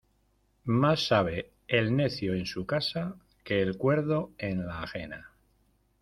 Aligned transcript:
Más 0.63 1.05
sabe 1.07 1.51
el 1.67 1.95
necio 1.95 2.33
en 2.33 2.47
su 2.47 2.65
casa 2.65 3.17
que 3.43 3.61
el 3.61 3.77
cuerdo 3.77 4.31
en 4.39 4.65
la 4.65 4.81
ajena. 4.81 5.29